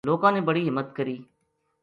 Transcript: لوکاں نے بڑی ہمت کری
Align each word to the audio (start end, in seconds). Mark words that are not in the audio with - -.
لوکاں 0.07 0.31
نے 0.35 0.41
بڑی 0.47 0.63
ہمت 0.69 0.87
کری 0.97 1.17